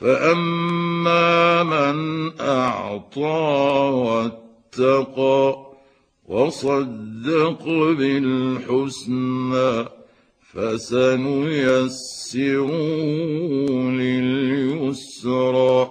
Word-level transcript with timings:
فأما 0.00 1.62
من 1.62 2.30
أعطى 2.40 3.90
واتقى 3.94 5.66
وصدق 6.26 7.64
بالحسنى 7.98 9.84
فسنيسره 10.52 12.70
لليسرى 13.90 15.90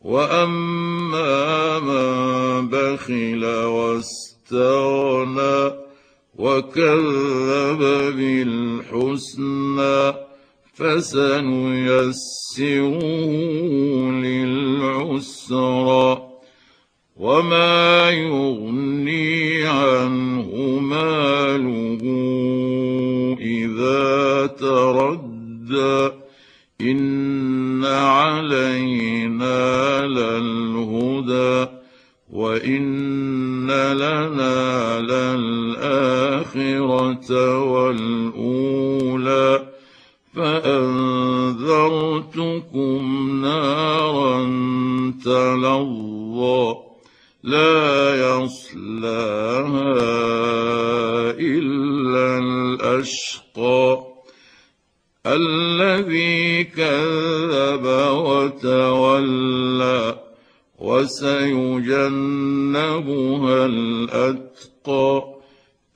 وأما 0.00 1.78
من 1.78 2.68
بخل 2.68 3.44
واستغنى 3.64 5.72
وكذب 6.38 7.78
بالحسنى 8.16 10.27
فسنيسره 10.78 12.14
للعسرى 14.22 16.08
وما 17.16 18.10
يغني 18.10 19.66
عنه 19.66 20.78
ماله 20.80 22.02
إذا 23.40 24.46
تردى 24.46 26.10
إن 26.80 27.84
علينا 27.84 29.56
للهدى 30.06 31.66
وإن 32.30 33.66
لنا 33.66 35.00
للآخرة 35.00 36.48
والأولى. 37.72 38.98
فأنذرتكم 40.38 41.70
نارا 43.42 44.38
تلظى 45.24 46.76
لا 47.42 48.14
يصلاها 48.14 49.98
إلا 51.30 52.38
الأشقى 52.38 54.04
الذي 55.26 56.64
كذب 56.64 57.84
وتولى 58.26 60.18
وسيجنبها 60.78 62.06
الأتقى 63.66 65.37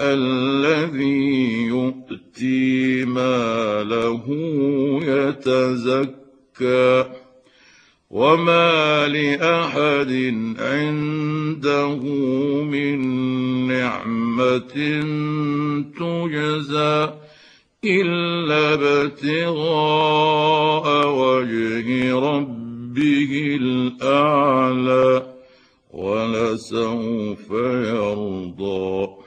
الذي 0.02 1.62
يؤتي 1.62 3.04
ماله 3.04 4.24
يتزكى. 5.02 7.04
وما 8.10 9.08
لأحد 9.08 10.12
عنده 10.58 11.96
من 12.62 12.98
نعمة 13.66 14.76
تجزى 15.98 17.10
إلا 17.84 18.74
ابتغاء 18.74 19.26
وجه 21.08 22.18
ربه 22.18 23.56
الأعلى 23.60 25.26
ولسوف 25.92 27.50
يرضى. 27.50 29.21